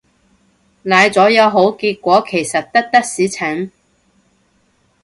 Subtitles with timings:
[0.81, 3.71] 奶咗有好結果其實得的士陳